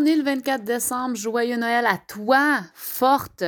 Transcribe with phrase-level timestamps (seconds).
[0.00, 1.16] On est le 24 décembre.
[1.16, 3.42] Joyeux Noël à toi, forte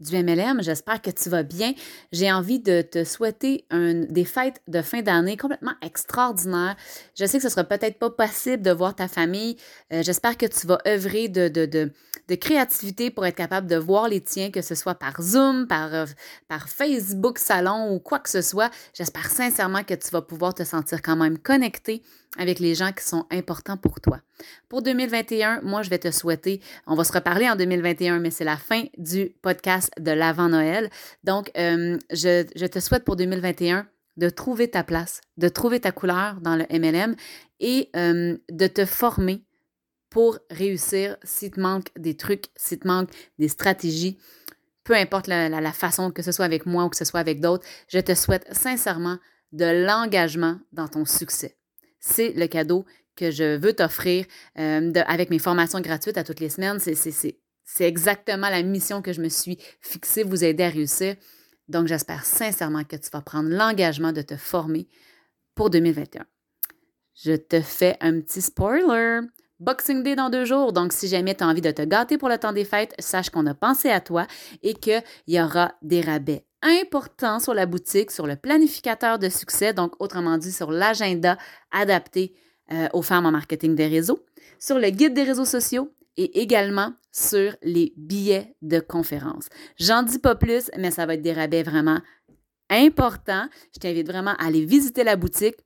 [0.00, 0.62] du MLM.
[0.62, 1.72] J'espère que tu vas bien.
[2.12, 6.76] J'ai envie de te souhaiter des fêtes de fin d'année complètement extraordinaires.
[7.18, 9.56] Je sais que ce sera peut-être pas possible de voir ta famille.
[9.92, 11.90] Euh, j'espère que tu vas œuvrer de,
[12.34, 16.06] créativité pour être capable de voir les tiens, que ce soit par Zoom, par, euh,
[16.48, 18.70] par Facebook Salon ou quoi que ce soit.
[18.94, 22.02] J'espère sincèrement que tu vas pouvoir te sentir quand même connecté
[22.38, 24.20] avec les gens qui sont importants pour toi.
[24.68, 28.44] Pour 2021, moi, je vais te souhaiter, on va se reparler en 2021, mais c'est
[28.44, 30.90] la fin du podcast de l'avant-Noël.
[31.24, 33.86] Donc, euh, je, te souhaite pour 2021
[34.16, 37.14] de trouver ta place, de trouver ta couleur dans le MLM
[37.60, 39.44] et euh, de te former
[40.10, 44.18] pour réussir s'il te manque des trucs, s'il te manque des stratégies,
[44.84, 47.66] peu importe la, façon, que ce soit avec moi ou que ce soit avec d'autres,
[47.88, 49.18] je te souhaite sincèrement
[49.52, 51.56] de l'engagement dans ton succès.
[51.98, 54.26] C'est le cadeau que je veux t'offrir
[54.58, 56.78] euh, avec mes formations gratuites à toutes les semaines.
[56.78, 56.94] C'est
[57.80, 61.16] exactement la mission que je me suis fixée, vous aider à réussir.
[61.68, 64.88] Donc, j'espère sincèrement que tu vas prendre l'engagement de te former
[65.54, 66.24] pour 2021.
[67.14, 69.20] Je te fais un petit spoiler.
[69.58, 70.72] Boxing Day dans deux jours.
[70.72, 73.30] Donc, si jamais tu as envie de te gâter pour le temps des fêtes, sache
[73.30, 74.26] qu'on a pensé à toi
[74.62, 79.72] et qu'il y aura des rabais importants sur la boutique, sur le planificateur de succès,
[79.72, 81.38] donc autrement dit sur l'agenda
[81.70, 82.34] adapté
[82.72, 84.24] euh, aux femmes en marketing des réseaux,
[84.58, 89.48] sur le guide des réseaux sociaux et également sur les billets de conférence.
[89.78, 92.00] J'en dis pas plus, mais ça va être des rabais vraiment
[92.70, 93.48] importants.
[93.74, 95.56] Je t'invite vraiment à aller visiter la boutique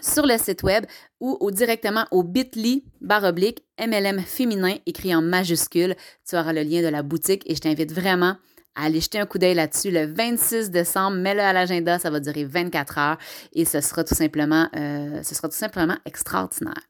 [0.00, 0.84] sur le site web
[1.20, 2.84] ou, directement au bit.ly
[3.22, 5.96] oblique MLM féminin écrit en majuscule.
[6.28, 8.36] Tu auras le lien de la boutique et je t'invite vraiment
[8.78, 11.16] Allez jeter un coup d'œil là-dessus le 26 décembre.
[11.16, 13.18] Mets-le à l'agenda, ça va durer 24 heures
[13.54, 16.82] et ce sera tout simplement, euh, ce sera tout simplement extraordinaire.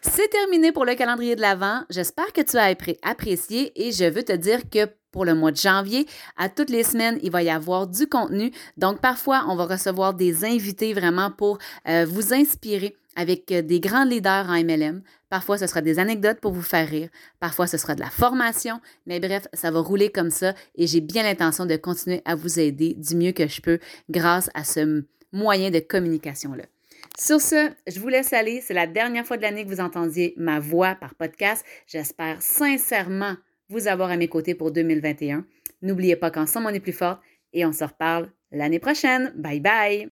[0.00, 1.82] C'est terminé pour le calendrier de l'Avent.
[1.90, 5.56] J'espère que tu as apprécié et je veux te dire que pour le mois de
[5.56, 8.50] janvier, à toutes les semaines, il va y avoir du contenu.
[8.76, 11.58] Donc, parfois, on va recevoir des invités vraiment pour
[11.88, 15.02] euh, vous inspirer avec euh, des grands leaders en MLM.
[15.28, 17.08] Parfois, ce sera des anecdotes pour vous faire rire.
[17.40, 18.80] Parfois, ce sera de la formation.
[19.06, 22.58] Mais bref, ça va rouler comme ça et j'ai bien l'intention de continuer à vous
[22.58, 23.78] aider du mieux que je peux
[24.10, 26.64] grâce à ce moyen de communication-là.
[27.18, 28.60] Sur ce, je vous laisse aller.
[28.60, 31.64] C'est la dernière fois de l'année que vous entendiez ma voix par podcast.
[31.86, 33.36] J'espère sincèrement
[33.68, 35.44] vous avoir à mes côtés pour 2021.
[35.82, 37.20] N'oubliez pas qu'ensemble, on est plus fort
[37.52, 39.32] et on se reparle l'année prochaine.
[39.36, 40.08] Bye bye!